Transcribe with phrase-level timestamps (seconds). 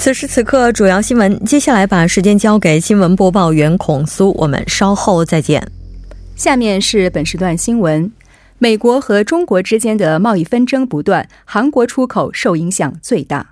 [0.00, 1.44] 此时此刻，主要新闻。
[1.44, 5.62] 接下来把时间交给新闻播报员孔苏，我们稍后再见。
[6.34, 8.10] 下面是本时段新闻：
[8.58, 13.50] 美国和中国之间的贸易纷争不断，韩国出口受影响最大。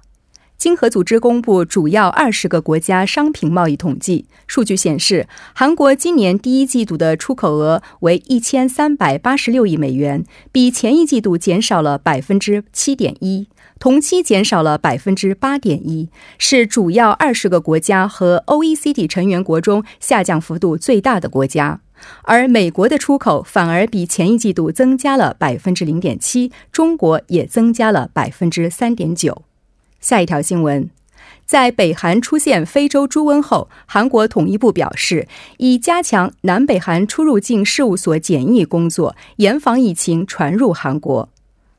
[0.58, 13.46] 经合组织公布主要二十个国家商品贸易统计数据显示，韩国今年第一季度的出口额为一千三百八十六亿美元，比前一季度减少了百分之七点一，
[13.78, 21.80] 同期减少了百分之八点一，是主要二十个国家和 OECD 成员国中下降幅度最大的国家。
[22.22, 29.44] 而美国的出口反而比前一季度增加了百分之零点七，中国也增加了百分之三点九。
[30.00, 30.88] 下一条新闻，
[31.44, 41.28] 在北韩出现非洲猪瘟后，韩国统一部表示，已加强南北韩出入境事务所检疫工作，严防疫情传入韩国。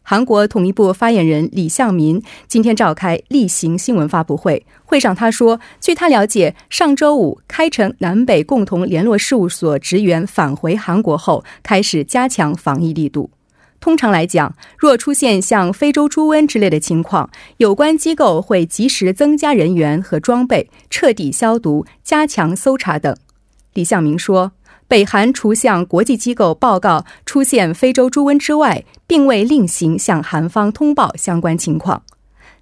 [0.01, 13.29] 韩国统一部发言人李相民今天召开例行新闻发布会，会上他说：“据他了解，上周五开城南北共同联络事务所职员返回韩国后，开始加强防疫力度。
[13.79, 23.15] 通常来讲，若出现像非洲猪瘟之类的情况，有关机构会及时增加人员和装备，彻底消毒、加强搜查等。”
[23.73, 24.51] 李相明说。
[24.87, 32.01] 北韩除向国际机构报告出现非洲猪瘟之外，并未另行向韩方通报相关情况。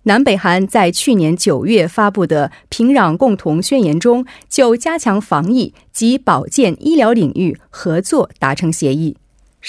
[0.03, 9.16] 南北韩在去年九月发布的平壤共同宣言中，就加强防疫及保健医疗领域合作达成协议。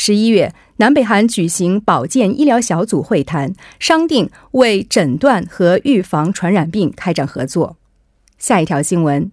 [0.01, 7.77] 十一月，南北韩举行保健医疗小组会谈，商定为诊断和预防传染病开展合作。
[8.39, 9.29] 下一条新闻。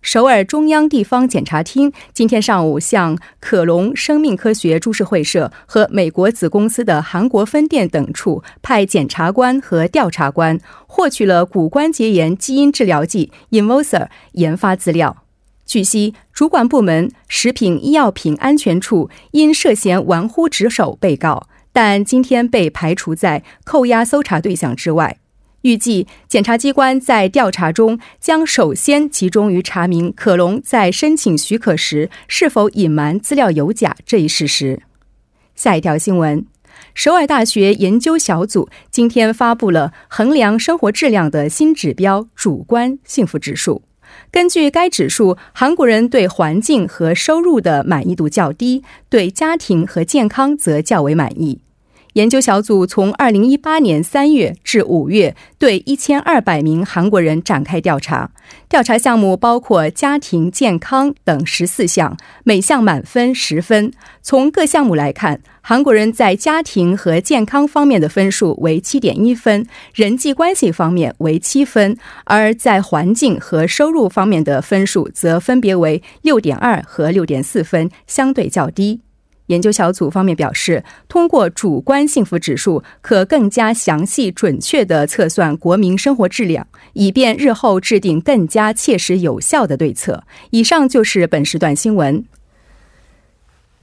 [0.00, 15.24] 首尔中央地方检察厅今天上午向可隆生命科学株式会社和美国子公司的韩国分店等处派检察官和调查官，获取了骨关节炎基因治疗剂 Invoser 研发资料。
[15.66, 25.18] 据悉，主管部门食品医药品安全处因涉嫌玩忽职守被告，但今天被排除在扣押搜查对象之外。
[25.62, 34.80] 预计检察机关在调查中将首先集中于查明可隆在申请许可时是否隐瞒资料有假这一事实。
[35.56, 36.46] 下一条新闻：
[36.94, 43.82] 首尔大学研究小组今天发布了衡量生活质量的新指标——主观幸福指数。
[44.36, 51.60] 根据该指数，韩国人对环境和收入的满意度较低，对家庭和健康则较为满意。
[52.16, 58.30] 研究小组从二零一八年三月至五月，对一千二百名韩国人展开调查。
[58.70, 63.92] 调查项目包括家庭、健康等十四项，每项满分十分。
[64.22, 79.02] 从各项目来看，韩国人在家庭和健康方面的分数为七点一分，人际关系方面为七分，而在环境和收入方面的分数则分别为六点二和六点四分，相对较低。
[79.46, 90.24] 研究小组方面表示，通过主观幸福指数，可更加详细、准确地测算国民生活质量，以便日后制定更加切实有效的对策。
[90.50, 92.24] 以上就是本时段新闻。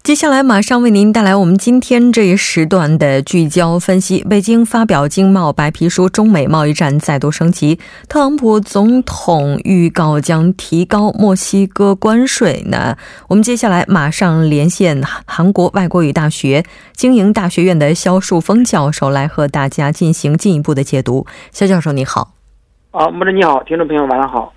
[0.03, 4.21] 接下来马上为您带来我们今天这一时段的聚焦分析。
[4.29, 7.79] 北京发表经贸白皮书，中美贸易战再度升级。
[8.09, 12.61] 特朗普总统预告将提高墨西哥关税。
[12.67, 12.97] 那
[13.29, 21.25] 我们接下来马上连线韩国外国语大学经营大学院的肖树峰教授，来和大家进行进一步的解读。
[21.53, 22.33] 肖教授，你好。
[22.91, 24.53] 啊，穆德你好，听众朋友晚上好。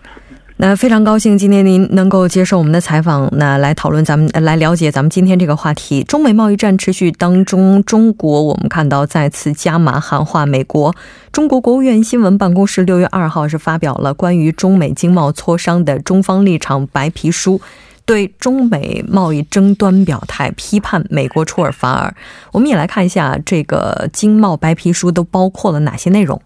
[0.59, 6.03] 那非常高兴今天您能够接受我们的采访，那来讨论咱们来了解咱们今天这个话题。
[6.05, 10.95] 中美贸易战持续当中，中国我们看到再次加码喊话美国。
[11.31, 17.61] 中国国务院新闻办公室六月二号是发表了关于中美经贸磋商的中方立场白皮书，
[18.07, 22.15] 对中美贸易争端表态，批判美国出尔反尔。
[22.53, 26.41] 我们也来看一下这个经贸白皮书都包括了哪些内容。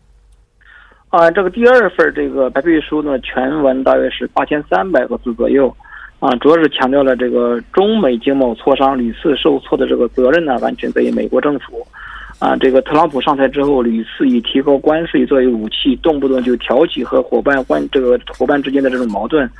[1.10, 5.74] 啊，这个第二份这个白皮书呢，全文大约是八千三百个字左右，
[6.20, 11.84] 啊，主要是强调了这个中美经贸磋商屡次受挫的这个责任呢，完全在于美国政府，
[12.38, 19.50] 啊，这个特朗普上台之后屡次以提高关税作为武器，动不动就挑起和伙伴关这个伙伴之间的这种矛盾，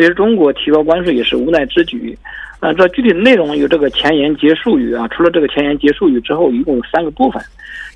[0.00, 2.16] 所以中国提高关税也是无奈之举，
[2.58, 7.42] 啊，这具体的内容有这个前言结束语啊，除了这个前言结束语之后，一共有三个部分。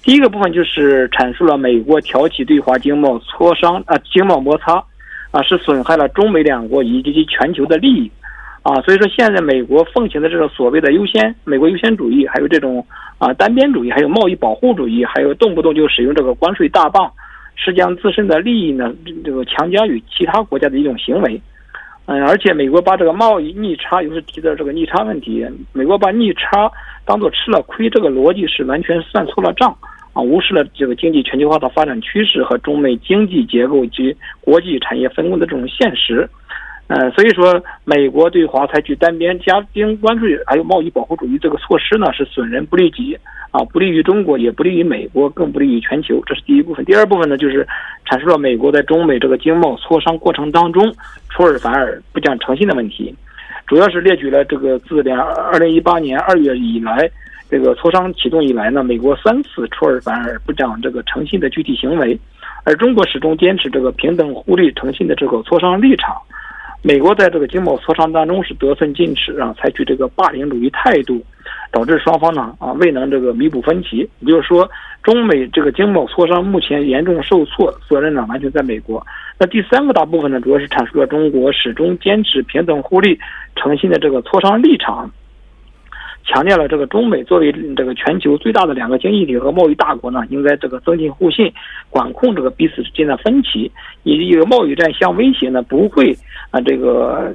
[0.02, 4.84] 第一个部分就是阐述了美国挑起对华经贸磋商啊，经贸摩擦，
[5.30, 8.10] 啊是损害了中美两国以及全球的利益，
[8.60, 12.86] 啊，所以说现在美国奉行的这种所谓的优先美国优先主义，还有这种
[13.16, 17.10] 啊单边主义，还有贸易保护主义，还有动不动就使用这个关税大棒，
[17.56, 21.40] 是将自身的利益呢这个强加于其他国家的一种行为，
[22.06, 26.70] 嗯，而且美国把这个贸易逆差，又是提到这个逆差问题，美国把逆差
[27.04, 29.74] 当做吃了亏，这个逻辑是完全算错了账。
[30.12, 36.28] 啊，无视了这个经济全球化的发展趋势和中美经济结构及国际产业分工的这种现实，
[36.86, 43.16] 呃，所以说美国对华采取单边加征关税还有贸易保护主义这个措施呢，是损人不利己
[43.50, 46.22] 啊，不利于中国，也不利于美国，更不利于全球。
[46.26, 46.84] 这是第一部分。
[46.84, 47.66] 第二部分呢，就是
[48.06, 50.94] 阐述了美国在中美这个经贸磋商过程当中
[51.30, 53.14] 出尔反尔、不讲诚信的问题，
[53.66, 57.10] 主要是列举了这个自两二零一八年二月以来。
[57.50, 62.18] 这个磋商启动以来呢，美国三次出尔反尔、不讲这个诚信的具体行为，
[62.64, 66.16] 而中国始终坚持这个平等互利、诚信的这个磋商立场。
[66.86, 71.24] 美国在这个经贸磋商当中是得寸进尺啊，采取这个霸凌主义态度，
[71.72, 74.06] 导致双方呢啊未能这个弥补分歧。
[74.20, 74.68] 也就是说，
[75.02, 79.02] 中美这个经贸磋商目前严重受挫，责任呢完全在美国。
[79.38, 83.18] 那第三个大部分呢，主要是阐述了中国始终坚持平等互利、
[83.56, 85.10] 诚信的这个磋商立场。
[86.26, 91.52] 强调了这个中美作为这个全球最大的两个经济体和贸易大国呢，应该这个增进互信，
[91.90, 93.70] 管控这个彼此之间的分歧，
[94.04, 96.16] 以及一个贸易战相威胁呢，不会
[96.50, 97.34] 啊这个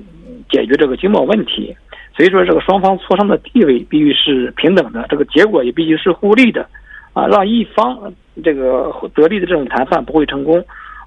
[0.49, 1.75] 解决这个经贸问题。
[2.17, 6.67] 所以说，这个双方磋商的地位必须是平等的，这个结果也必须是互利的，
[7.13, 8.11] 啊，让一方
[8.43, 10.59] 这个得利的这种谈判不会成功，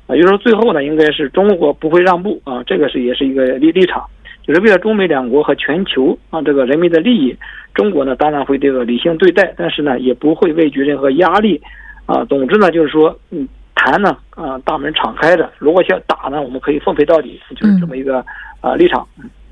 [0.07, 4.03] 啊，也就是说最后呢，应该是中国不会让步啊，这个是也是一个立立场。
[4.43, 7.37] 就是为了中美两国和全球啊这个人民的利益，
[7.75, 11.61] 中国呢当然会这个理性对待，但是呢也不会畏惧任何压力，
[12.07, 18.25] 啊，总之呢就是说，嗯，谈呢啊大门敞开着，如果想打呢，我们可以奉陪到底，就是这么一个
[18.61, 19.07] 啊立场。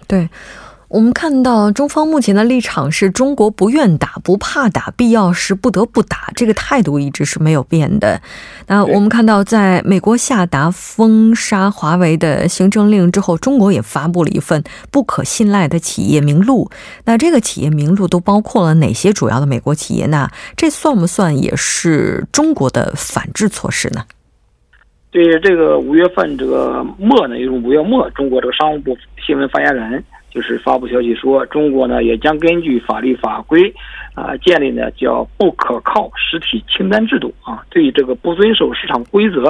[0.08, 0.28] 对。
[0.90, 8.20] 我们看到中方目前的立场是中国不愿打、不怕打，必要时不得不打，这个态度一直是没有变的。
[8.66, 16.69] 那我们看到，在美国下达封杀华为的行政令之后，中国也发布了一份不可信赖的企业名录。
[17.04, 20.28] 那这个企业名录都包括了哪些主要的美国企业呢？
[20.56, 24.04] 这算不算也是中国的反制措施呢？
[25.12, 30.02] 对这个五月份这个末呢，就是五月末，中国这个商务部新闻发言人。
[30.31, 33.73] 就是发布消息说，中国呢也将根据法律法规，
[34.14, 39.47] 啊，建立呢叫不可靠实体清单制度啊，对这个不遵守市场规则，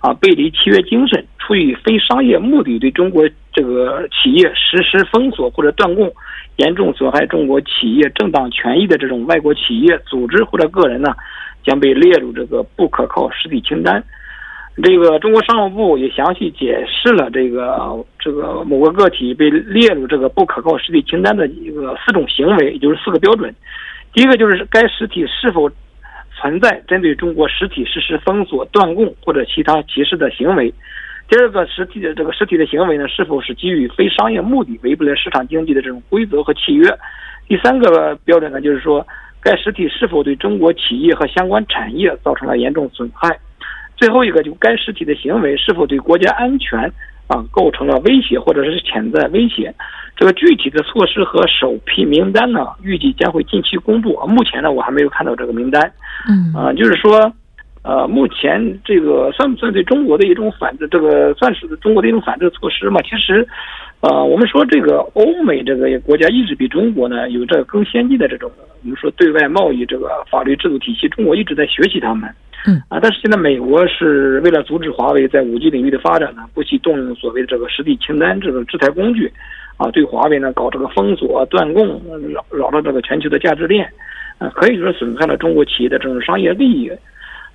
[0.00, 6.12] 啊，背离契约精神，出于非商业目的对中国这个企业实施封锁或者断供，
[6.56, 11.14] 严重损害中国企业正当权益的这种外国企业、组织或者个人呢，
[11.64, 14.02] 将被列入这个不可靠实体清单。
[14.82, 23.54] 这个中国商务部也详细解释了这个这个某个个体被列入这个不可靠实体清单的一个四种行为，也就是四个标准。
[24.12, 25.70] 第一个就是该实体是否
[26.36, 30.72] 存在针对中国实体实施封锁、断供或者其他歧视的行为；
[31.28, 36.88] 第二个实体的这个实体的行为呢，是否是基于非商业目的，违背了市场经济的这种规则和契约；
[37.48, 39.06] 第三个标准呢，就是说
[39.42, 43.38] 该实体是否对中国企业和相关产业造成了严重损害。
[44.00, 46.90] 最后一个，就该实体的行为是否对国家安全
[47.26, 49.74] 啊构成了威胁或者是潜在威胁？
[50.16, 54.18] 这个具体的措施和首批名单呢，预计将会近期公布。
[54.26, 55.92] 目前呢，我还没有看到这个名单。
[56.30, 57.30] 嗯啊，就是说，
[57.82, 60.88] 呃，目前这个算不算对中国的一种反制？
[60.90, 63.02] 这个算是中国的一种反制措施嘛？
[63.02, 63.46] 其实，
[64.00, 68.50] 呃，我们说这个欧美这个国家一直比中国呢有着更先进的这种，
[68.82, 72.28] 我们说对外贸易这个法律制度体系，中国一直在学习他们。
[72.66, 79.32] 嗯啊，但是现在美国是为了阻止华为在五 G 领域的发展呢，不惜动用所谓的这个实体清单这个制裁工具，
[79.76, 82.00] 啊，对华为呢搞这个封锁、断供，
[82.32, 83.90] 扰扰了这个全球的价值链，
[84.38, 86.90] 啊，可以说损害了中国企业的这种商业利益。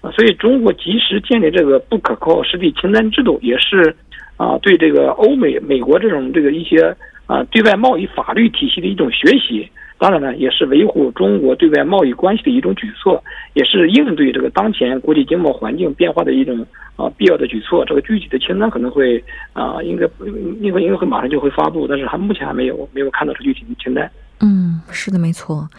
[0.01, 3.95] 啊，所以中国及时建立这个不可靠实体清单制度，也是
[4.37, 6.95] 啊对这个欧美美国这种这个一些
[7.25, 9.67] 啊对外贸易法律体系的一种学习。
[9.97, 13.23] 当然呢，也是维护中国对外贸易关系的一种举措，
[13.53, 16.65] 也是应对这个当前国际经贸环境变化的一种
[16.97, 17.85] 啊必要的举措。
[17.85, 19.23] 这个具体的清单可能会
[19.53, 20.05] 啊，应该
[20.61, 24.11] 应该应该会马上就会发布，但是还目前还没有没有看到这具体的清单。
[24.41, 25.69] 嗯，是的，没错。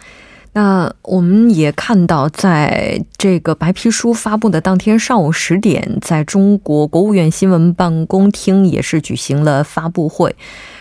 [0.54, 10.34] 那我们也看到，在这个白皮书发布的当天上午十点，在中国国务院新闻办公厅也是举行了发布会。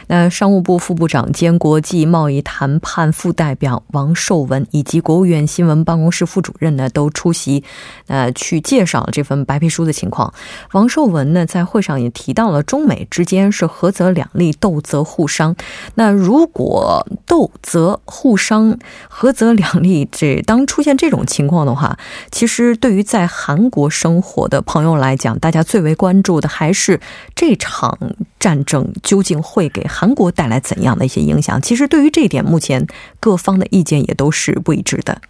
[0.08, 7.64] 那商务部副部长兼国际贸易谈判副代表王受文以及国务院新闻办公室副主任呢都出席，
[8.06, 10.32] 呃，去介绍了这份白皮书的情况。
[10.74, 15.56] 王受文呢在会上也提到了中美之间是合则两利，斗则互伤。
[15.96, 18.78] 那如果斗则互伤，
[19.10, 21.98] 合则两利，这当出现这种情况的话，
[22.30, 27.00] 其实对于在韩国生活的朋友来讲，大家最为关注的还是
[27.34, 27.98] 这场
[28.40, 29.84] 战争究竟会给。
[29.96, 31.62] 韩国带来怎样的一些影响？
[31.62, 32.86] 其实对于这一点，目前
[33.22, 35.22] 各方的意见也都是不一致的。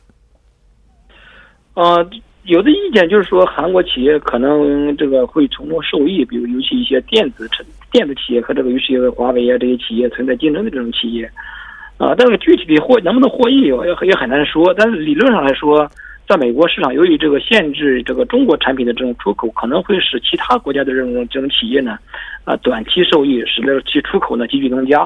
[1.75, 2.10] 呃，
[2.45, 11.29] 有的意见就是说，韩国企业可能这个会从中受益，比如尤其一些电子产电子企业和这个尤其华为啊这些企业存在竞争的这种企业，
[11.98, 13.69] 啊，但是具体的获能不能获益也
[14.07, 14.74] 也很难说。
[14.74, 15.88] 但是理论上来说。
[16.27, 22.00] 在美国市场，由于这个限制这个中国产品的这种出口，可能会使其他国家的这种这种企业呢，
[22.46, 25.01] 啊，短期受益，使得其出口呢急剧增加，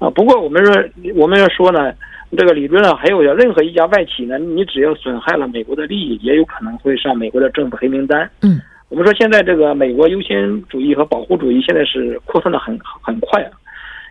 [0.00, 0.74] 啊，不过我们说
[1.14, 1.92] 我们要说呢，
[2.36, 8.28] 这个理论上还有任何一家外企呢，你只要损害了美国的利益，也有可能会上美国的政府黑名单。
[8.42, 13.50] 嗯，我们说现在这个美国优先主义和保护主义现在是扩散的很很快啊，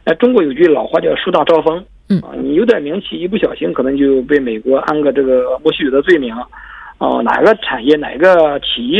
[0.05, 1.83] 那中国有句老话叫树大招风。
[2.09, 8.99] 嗯啊，你有点名气，一不小心可能就被美国安个这个莫须有的罪名，啊，哪个产业哪个企业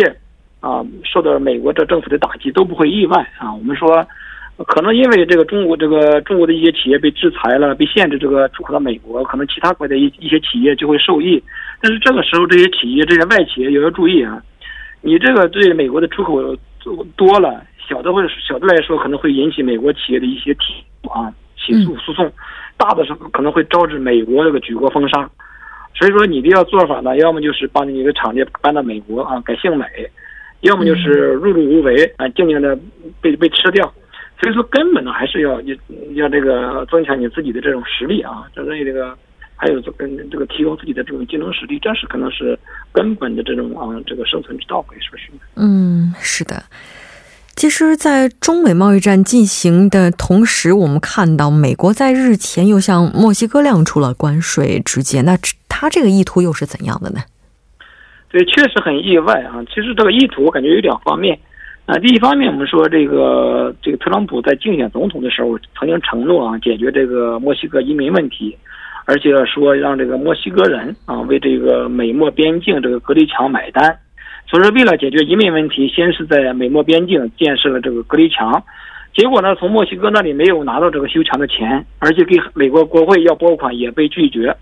[0.59, 3.53] 啊受到美国这政府的打击都不会意外啊。
[3.53, 4.05] 我们说，
[4.65, 11.41] 可能因为这个中国这个中国的一些企业被制裁了，被限制这个出口到美国，可能其他国家一一些企业就会受益。
[11.81, 14.43] 但是这个时候，这些企业这些外企业也要注意啊，
[15.01, 16.41] 你这个对美国的出口
[17.15, 20.73] 多了，小的会小的来说可能会引起美国企业的一些提
[21.09, 22.31] 啊起诉诉讼。
[22.77, 25.27] 大的时候可能会招致美国这个举国封杀，
[25.95, 29.85] 所以说你的要做法呢，要么就是把你的厂子搬到美国啊，改姓美，
[30.61, 32.77] 要么就是碌碌无为啊，静静的
[33.19, 33.91] 被被吃掉。
[34.39, 35.75] 所以说根本呢还是要要
[36.13, 39.17] 要这个增强你自己的这种实力啊，这个这个
[39.55, 42.55] 还有这跟这个提高自己的这种竞争实力，这是可能是
[42.91, 45.31] 根本的这种啊这个生存之道，可以说是。
[45.55, 46.61] 嗯，是的。
[47.57, 55.35] 其实，在中美贸易战进行的同时，我们看到美国在日前又向墨西哥亮出了关税直接，那
[55.67, 57.19] 他这个意图又是怎样的呢？
[58.29, 59.57] 对，确实很意外啊！
[59.73, 61.35] 其实这个意图我感觉有两方面
[61.87, 61.97] 啊。
[61.97, 68.55] 第一方面，我们说这个这个特朗普在竞选总统的时候曾经承诺啊，解决这个墨西哥移民问题，
[69.05, 73.97] 而且说让这个墨西哥人啊为这个美墨边境这个隔离墙买单。
[74.50, 78.63] 所以说，为了解决移民问题，先是在美墨边境建设了这个隔离墙，
[79.13, 84.56] 结果呢，从墨西哥那里没有拿到这个修墙的钱，而且给美国国会要拨款也被拒绝，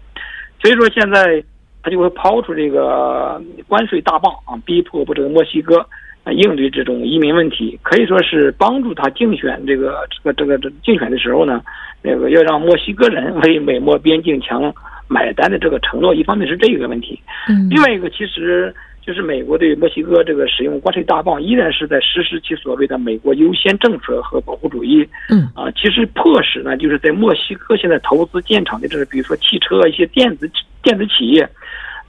[0.59, 1.43] 所以说现在
[1.83, 5.77] 他就会抛出这个关税大棒啊，逼迫不这个墨西哥
[6.23, 11.61] 啊应对这种移民问题，可以说是帮助他竞选这个这个这个这竞选的时候呢，
[12.01, 14.73] 那个要让墨西哥人为美墨边境墙
[15.07, 18.73] 买单的这个承诺，一方面是这个问题，嗯，另外一个其实。
[19.05, 25.07] 就是美国对墨西哥这个使用关税大棒，依然是在实施其所谓的美国优先政策和保护主义。
[25.29, 30.49] 嗯啊，其实迫使呢，就是在墨西哥现在投资建厂的这个，比如说汽车、一些电子
[30.81, 31.47] 电子企业，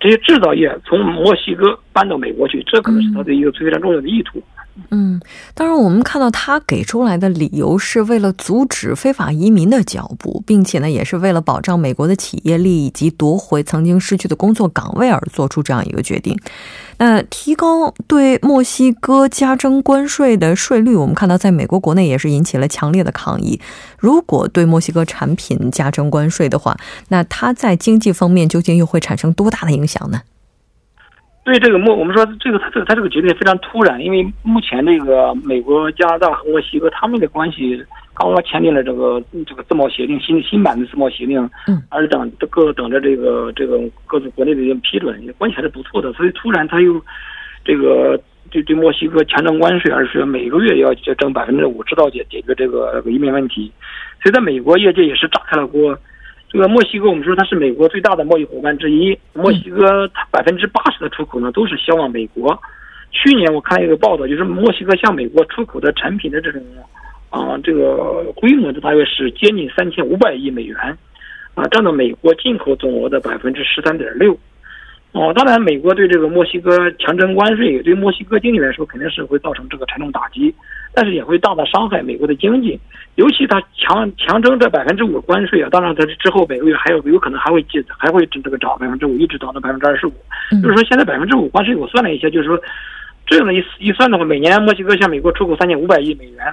[0.00, 4.38] 这些制造业从墨西哥搬到美国去，这可能是他的一个非常重要的意图。
[4.38, 4.55] 嗯，
[4.90, 5.20] 嗯
[5.54, 16.38] 当然，我们看到他给出来的理由是为了阻止非法移民的脚步，并且呢，也是为了保障美国的企业利益以及夺回曾经失去的工作岗位而做出这样一个决定。
[16.98, 23.60] 那提高对墨西哥加征关税的税率，我们看到在美国国内也是引起了强烈的抗议。
[23.98, 26.76] 如果对墨西哥产品加征关税的话，
[27.08, 30.20] 那它在经济方面究竟又会产生多大的影响呢？
[31.46, 37.80] 对这个墨，我们说这个他这个他这个决定非常突然，因为目前这个美国、加拿大和墨西哥他们的关系
[38.14, 41.38] 刚刚签订了这个这个自贸协定，新新版的自贸协定，
[41.68, 46.12] 嗯，而等各等着这个这个各自国内的一个批准，关系还是不错的。
[46.14, 47.00] 所以突然他又
[47.64, 53.70] 这个对对墨西哥强征关税，而是每个月要要征百分之五，知道解解决这个移民问题。
[54.20, 55.96] 所以在美国业界也是炸开了锅。
[56.48, 59.18] 这个墨西哥，我们说它是美国最大的贸易伙伴之一。
[59.34, 62.58] 墨西哥它百分之八十的出口呢都是销往美国。
[63.10, 66.62] 去年我看一个报道，就是墨西哥向美国出口的产品的这种
[67.30, 70.76] 啊这个规模的，大约是接近三千五百亿美元，
[71.54, 74.38] 啊占到美国进口总额的百分之十三点六。
[75.12, 80.54] 哦，当然，美国对这个墨西哥强征关税，对墨西哥经济来说肯定是会造成这个沉重打击，
[80.96, 82.80] 但是也会大大伤害美国的经济。
[83.16, 90.12] 尤其它强强征这百分之五关税啊，当然它之后每个月还有有可能还会记还会这个涨百分之五，一直涨到百分之二十五。
[90.62, 92.58] 就是说，现在百分之五关税，我算了一下，就是说
[93.26, 96.44] 这样的一一算的话，每年墨西哥向美国出口三千五百亿美元，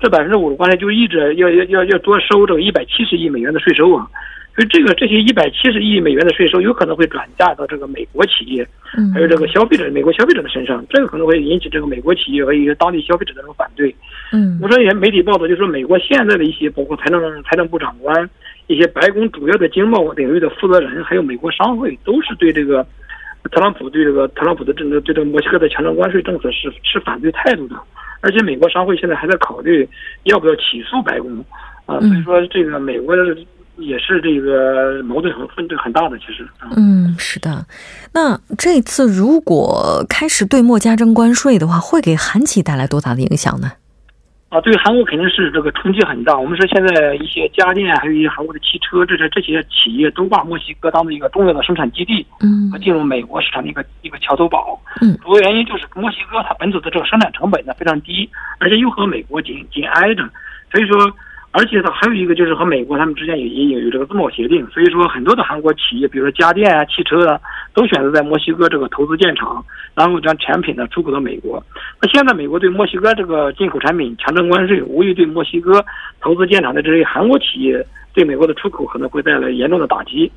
[0.00, 4.06] 这百分之五的关税就一直要要要要多收这个一百七十亿美元的税收啊。
[4.54, 8.66] 所以这个这些一百七十亿美元的税收有可能会转嫁到这个美国企业，
[9.14, 13.94] 还有这个消费者、美国消费者的身上，这个可能会引起这个美国企业和一些当地消费者的这种反对。
[14.30, 18.28] 嗯，我说也媒体报道就说，美国现在的一些包括财政财政部长官、
[18.66, 22.86] 一些白宫主要的经贸领域的负责人，还有美国商会，都是对这个
[23.50, 27.76] 特朗普对这个特朗普的政策对这个墨西哥的强征关税政策是持反对态度的。
[28.20, 29.88] 而且美国商会现在还在考虑
[30.24, 31.42] 要不要起诉白宫
[31.86, 33.34] 啊，所以说这个美国的。
[33.82, 36.46] 也是这个矛盾很分这很大的，其实。
[36.76, 37.66] 嗯，是的。
[38.14, 43.72] 那这次如果开始对墨加征关税的话，会给韩企带来多大的影响呢？
[44.48, 46.38] 啊，对韩国肯定是这个冲击很大。
[46.38, 54.78] 我们说现在一些家电，还有一些韩国的汽车，这些这些企业都把墨西哥当做一个重要的生产基地，嗯，和进入美国市场的一个一个桥头堡。
[55.00, 60.22] 嗯，主要原因就是墨西哥它本土的这个生产成本呢非常低，而且又和美国紧紧挨着，
[60.70, 61.10] 所以说。
[61.54, 67.38] 而且它还有一个就是和美国他们之间也也有有这个自贸协定，所以说很多的韩国企业，比如说家电啊、汽车啊，
[67.74, 69.62] 都选择在墨西哥这个投资建厂，
[69.94, 71.62] 然后将产品呢出口到美国。
[72.00, 75.84] 那现在美国对墨西哥这个进口产品强征关税，无疑对墨西哥
[76.22, 80.32] 投资建厂的这些韩国企业对美国的出口可能会带来严重的打击。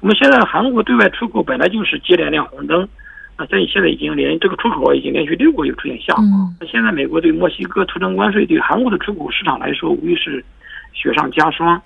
[0.00, 2.88] 我们现在韩国对外出口本来就是接连亮红灯。
[3.36, 6.22] 那所以现在已经连这个出口已经连续六个月出现下滑。
[6.60, 10.44] 那现在美国对墨西哥特征关税，对韩国的出口市场来说，无疑是
[10.92, 11.80] 雪上加霜。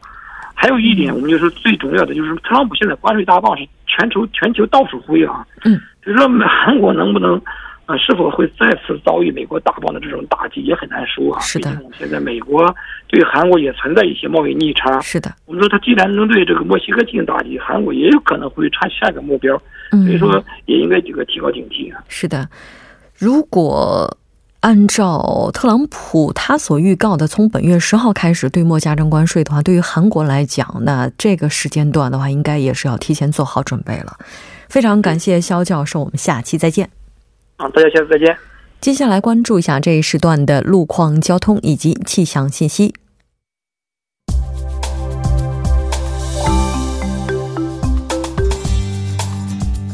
[0.54, 5.46] 还有一点，我们就说最重要的就是特朗普现在关税大棒是全球全球到处挥啊。
[5.64, 7.40] 嗯，就是说韩国能不能？
[7.88, 11.40] 啊，是否会再次遭遇美国大棒的这种打击也很难说啊。
[11.40, 12.62] 是的，现在美国
[13.06, 15.00] 对韩国也存在一些贸易逆差。
[15.00, 19.58] 是的，我们说他既然能对这个墨西哥进行打击，韩国也有可能会差下一个目标。
[19.90, 22.04] 所以说，也应该这个提高警惕啊。
[22.08, 22.46] 是的，
[23.16, 24.18] 如果
[24.60, 34.18] 按照特朗普他所预告的，从本月十号开始对墨加征关税的话，对于韩国来讲，那这个时间段的话，应该也是要提前做好准备了。
[34.68, 36.90] 非常感谢肖教授，我们下期再见。
[37.58, 38.36] 好，大家下次再见。
[38.80, 42.94] 接下来关注一下这一时段的路况、交通以及气象信息。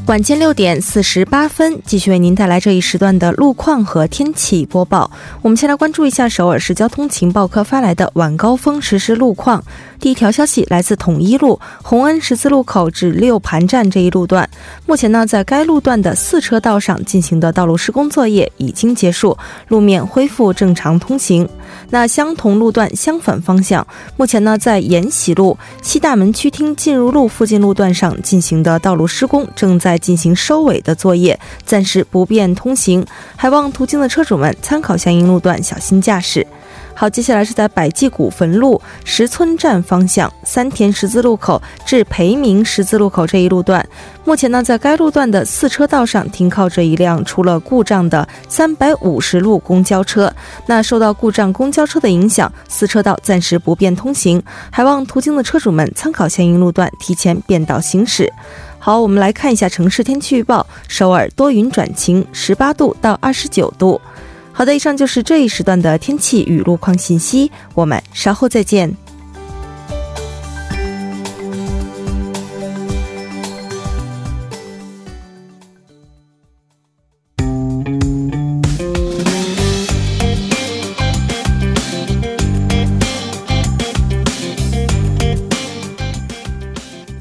[0.06, 5.10] 晚间六点四十八分，继续为您带来这一时段的路况和天气播报。
[5.40, 9.64] 我们先来关注一下首尔市交通情报科发来的晚高峰实时路况。
[9.98, 14.46] 第一条消息来自统一路洪恩十字路口至六盘站这一路段，
[14.84, 19.34] 目前呢，在该路段的四车道上进行的道路施工作业已经结束，
[19.68, 21.48] 路面恢复正常通行。
[21.88, 23.86] 那相同路段相反方向，
[24.18, 36.44] 目前呢，在延禧路西大门区厅进入路附近路段上进行的道路施工正在在进行收尾的作业，暂时不便通行，还望途经的车主们参考相应路段，小心驾驶。
[36.96, 43.84] 好，接下来是在百济古坟路石村站方向三田十字路口至培明十字路口这一路段，
[44.24, 50.32] 目前呢，在该路段的四车道上停靠着一辆出了故障的三百五十路公交车。
[50.66, 58.32] 那受到故障公交车的影响，四车道暂时不便通行，还望途经的车主们参考相应路段，提前变道行驶。
[58.84, 63.98] 好，我们来看一下城市天气预报：首尔多云转晴，十八度到二十九度。
[64.52, 68.94] 好的，以上就是这一时段的天气与路况信息，我们稍后再见。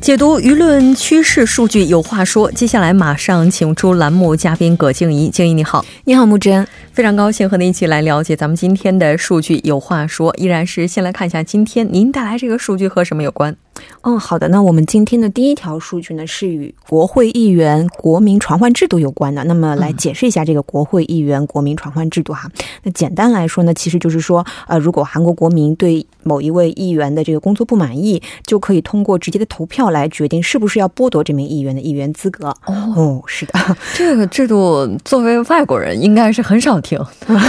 [0.03, 2.51] 解读舆论趋势数据，有话说。
[2.51, 6.67] 接下来马上请出栏目嘉宾葛静怡，静怡你好，你好木真。
[6.93, 9.59] 非常高兴和您一起来了解咱们今天的数据。
[9.63, 13.57] 有话说，依然是先来看一下今天您带来这个数据和什么有关。
[14.03, 14.47] 嗯，好的。
[14.49, 19.43] 那我们今天的第一条数据呢，是与国会议员国民传唤制度有关的。
[19.45, 22.47] 那么来解释一下这个国会议员国民传唤制度哈。
[22.83, 32.55] 那简单来说呢，其实就是说，呃，如果韩国国民对某一位议员的这个工作不满意，就可以通过直接的投票来决定是不是要剥夺这名议员的议员资格。
[32.67, 33.53] 哦，是的，
[33.95, 36.99] 这个制度作为外国人应该是很少听。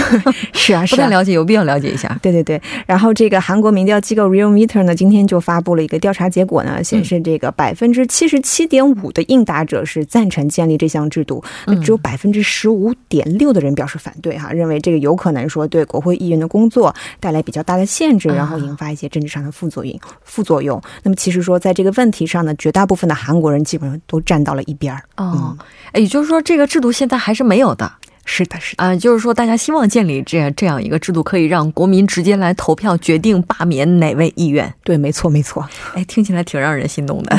[0.53, 2.17] 是啊， 是不太了解，有必要了解一下。
[2.21, 2.59] 对对对。
[2.87, 19.99] 然后这个韩国民调机构 Real Meter 呢，今天就发布了一个调查结果呢，显示这个百分之七十七点五的应答者是赞成建立这项制度，那只有百分之十五点六的人表示反对哈，认为这个有可能说对国会议员的工作带来比较大的限制，然后引发一些政治上的副作用。
[20.23, 20.81] 副作用。
[21.03, 25.03] 那么其实说在这个问题上呢，绝大部分的韩国人基本上都站到了一边儿。
[25.17, 25.57] 哦，
[25.93, 27.91] 也就是说这个制度现在还是没有的。
[28.25, 34.73] 是的，是的啊，就是说，大家希望建立这样这样一个制度，可以让国民直接来投票决定罢免哪位议员。
[34.83, 35.65] 对，没错，没错。
[35.93, 37.37] 哎，听起来挺让人心动的。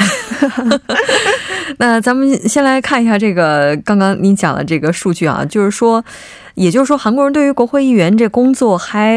[1.79, 6.03] 那咱们先来看一下这个刚刚您讲的这个数据啊，就是说。
[6.55, 9.15] 也就是说，韩国人对于国会议员这工作还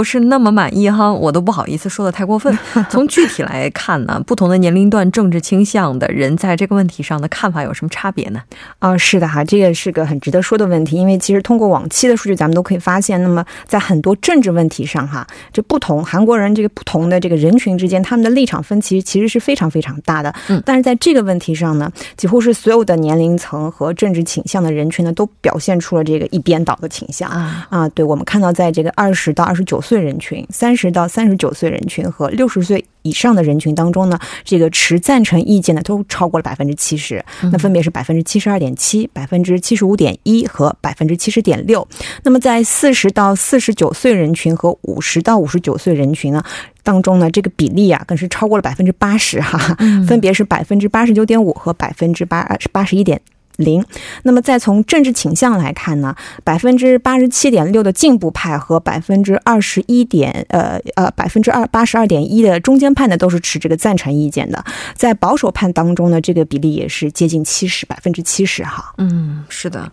[0.00, 2.58] 不是那么满意哈，我都不好意思说的太过分。
[2.88, 8.40] 从具体来看呢，不同的年龄段、政治倾向的人在这个问题上的看法有什么差别呢？
[8.78, 20.34] 啊，是的哈，这个是个很值得说的问题，因为其实通过往期的数据，咱们都可以发现，那么在很多政治问题上哈，这不同韩国人这个不同的这个人群之间，他们的立场分歧其实是非常非常大的。
[20.48, 26.74] 嗯，但是在这个问题上呢，几乎是所有的年龄层和政治倾向的人群呢，都表现出了这个一边倒。
[26.80, 41.86] 的倾向啊啊，对我们看到，在这个二十到二十九岁人群、三十到三十九岁人群和六十岁以上的人群当中呢，这个持赞成意见的都超过了百分之七十，那分别是百分之七十二点七、百分之七十五点一和百分之七十点六。
[42.22, 46.42] 那么在四十到四十九岁人群和五十到五十九岁人群呢
[46.82, 49.58] 当中呢，这个比例啊更是超过了百分之八十哈，
[50.06, 53.20] 分别是百分之八十九点五和百分之八八十一点。
[53.60, 53.84] 零，
[54.24, 64.64] 那么再从政治倾向来看呢，百分之八十七点六的进步派和百分之二十一点呃呃百分之二八十二点一的中间派呢，都是持这个赞成意见的。
[64.94, 68.92] 在保守派当中呢，这个比例也是接近七十百分之七十哈。
[68.98, 69.90] 嗯，是的，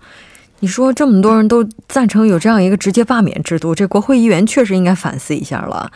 [0.59, 5.91] 你说这么多人都赞成有这样一个直接罢免制度，这国会议员确实应该反思一下了。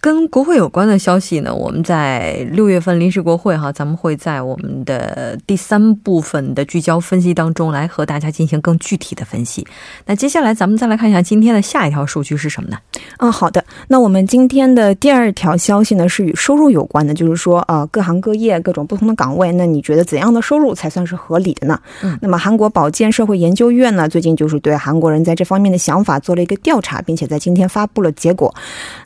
[0.00, 9.66] 跟国会有关的消息呢，我们在六月份临时国会哈，咱们会在我们的第三部分的聚焦分析当中来和大家进行更具体的分析。
[10.06, 12.78] 那接下来咱们再来看一下今天的下一条数据是什么呢？
[13.18, 13.64] 嗯，好的。
[13.88, 21.78] 那我们今天的第二条消息呢是与收入有关的，就是说呃各行各业各种不同的岗位，那你觉得怎样的收入才算是合理的呢？
[22.02, 28.54] 嗯，那么韩国保健社会研究院呢最近就是对韩国人在这方面的想法做了一个调查，并且在今天发布了结果。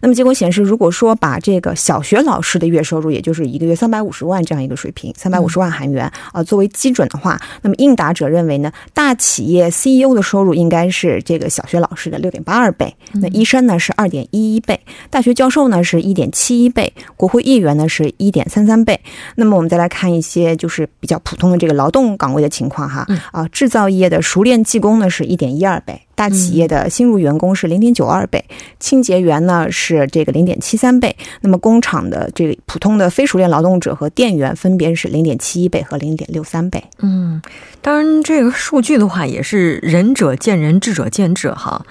[0.00, 19.00] 那么结果显示，如果说把这个小学老师的月收入，也就是一个月三百五十万这样一个水平，三百五十万韩元啊，作为基准的话，那么应答者认为呢，大企业 CEO 的收入应该是这个小学老师的六点八二倍，那医生呢是二点一一倍，大学教授呢是一点七一倍，国会议员呢是一点三三倍。
[19.36, 26.00] 那么我们再来看一些就是比较普通的这个劳动岗位的情况哈，啊，制造业的熟练技工呢是一点一二倍。
[26.14, 28.44] 大企业的新入员工是零点九二倍，
[28.78, 36.82] 清洁员呢是这个零点七三倍，那么工厂的这个普通的非熟练劳动者和店员分别是零点七一倍和零点六三倍。
[36.98, 37.40] 嗯，
[37.80, 41.84] 当然这个数据的话也是仁者见仁，智者见智哈。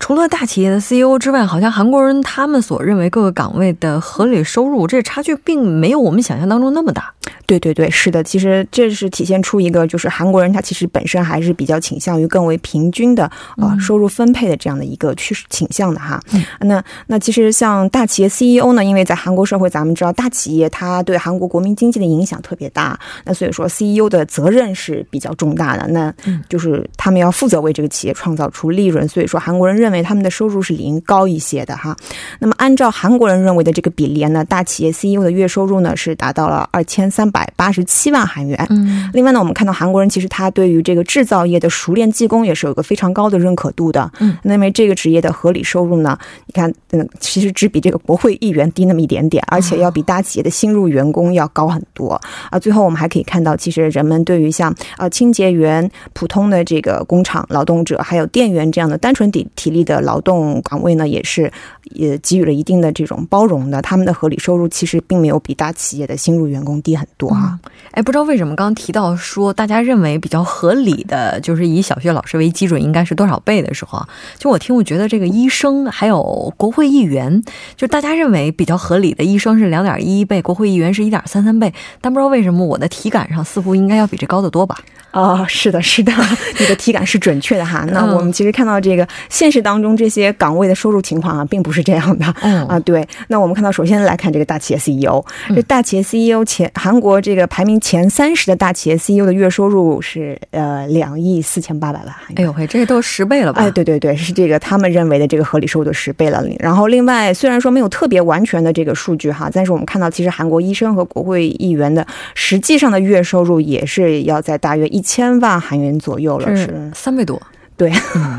[0.00, 7.12] 除了大企业的 CEO 之外，好像韩国人他们所认为各个岗位的合理收入，这差距并没有我们想象当中那么大。
[7.46, 13.24] 对对对，是的，其实这是体现出一个，就是韩国人他其实本身还是比较倾向于更为平均的
[13.56, 16.20] 啊收入分配的这样的一个趋势倾向的哈。
[16.60, 26.12] 那那其实像大企业 CEO 呢，因为在韩国社会，咱们知道大企业它对韩国国民经济的影响特别大，那所以说 CEO 的责任是比较重大的，那
[26.48, 31.96] 就是他们要负责为这个企业创造出利润，所以说韩国人认为他们的收入是零高一些的哈。
[32.38, 37.40] 那么按照韩国人认为的这个比例呢，大企业 CEO 的月收入呢是达到了二千三百。
[37.40, 38.66] 百八十七万韩元。
[38.68, 44.12] 嗯，另外呢，我们看到韩国人其实他对于这个制造业的熟练技工也是有个非常高的认可度的。
[44.18, 52.20] 嗯，那么这个职业的合理收入呢，你看，嗯，其实只比这个国会议员低那么一点点，而且要比大企业的新入员工要高很多。
[52.50, 61.50] 啊，最后我们还可以看到，其实人们对于像啊清洁员、普通的这个工厂劳动者，还有店员这样的单纯体体力力的劳动岗位呢，也是
[61.84, 63.80] 也给予了一定的这种包容的。
[63.80, 67.58] 他们的合理收入其实并没有比大企业的新入员工低很多啊。
[67.92, 74.08] 哎，不知道为什么刚刚提到说大家认为比较合理的，就是以小学老师为基准，应该是多少倍的时候啊？
[74.38, 77.42] 就我听，我觉得这个医生还有国会议员，
[77.76, 84.78] 就大家认为比较合理的医生是两点一倍，国会议员是一点三三倍，但不知道为什么我的体感上似乎应该要比这高得多吧？
[85.12, 86.12] 哦，是的，是的，
[86.58, 87.84] 你的体感是准确的哈。
[87.90, 92.34] 那我们其实看到这个现实当中这些岗位的收入情况啊，并不是这样的。
[92.40, 93.06] 嗯啊，对。
[93.28, 95.22] 那我们看到，首先来看这个大企业 CEO，
[95.54, 102.36] 这大企业 CEO 前韩国这个排名前三十的大企业 CEO 的月收入是呃两亿四千八百万韩元。
[102.38, 103.60] 哎呦喂，这都十倍了吧？
[103.62, 106.42] 哎，对对对，是这个他们认为的这个合理收入的十倍了。
[106.58, 114.80] 然后另外，虽然说没有特别完全的这个数据哈，但是我们看到，其实韩国医生和国会议员的实际上的月收入也是要在大约。
[114.90, 117.40] 一千万韩元左右了，是三倍多。
[117.80, 117.90] 对，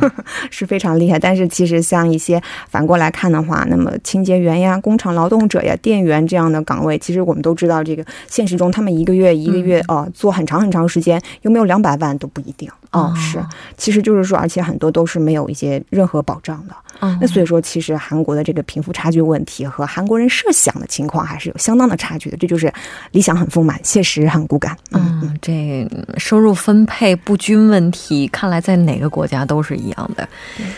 [0.51, 1.17] 是非常厉害。
[1.17, 12.69] 但是其实像一些反过来看的话，那么清洁员呀、工厂劳动者呀、店员这样的岗位，其实我们都知道，这个现实中他们一个月一个月哦做很长很长时间，有没有两百万都不一定。
[12.91, 13.43] 哦，是，
[13.77, 16.75] 其实就是说，而且很多都是没有一些任何保障的。
[17.19, 22.37] 那所以说，其实韩国的这个贫富差距问题和韩国人设想的情况还是有相当的差距的。
[22.37, 22.71] 这就是
[23.11, 24.77] 理想很丰满，现实很骨感。
[24.91, 30.27] 嗯，这收入分配不均问题，看来在哪个国家都是一样的。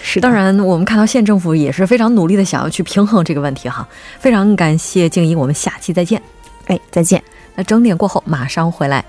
[0.01, 3.87] 是，当然我们看到县政府也是非常努力的想要去平衡这个问题哈。
[4.19, 6.21] 非常感谢静怡，我们下期再见。
[6.67, 7.21] 哎，再见。
[7.55, 9.03] 那整点过后马上回来。